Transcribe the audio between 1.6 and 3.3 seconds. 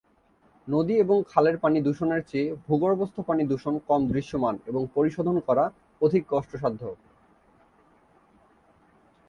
পানি দূষণের চেয়ে ভূগর্ভস্থ